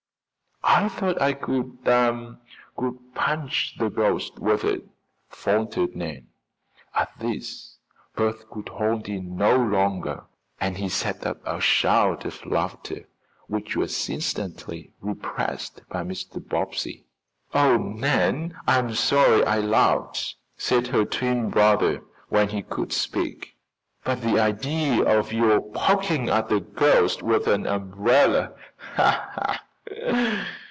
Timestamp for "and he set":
10.61-11.25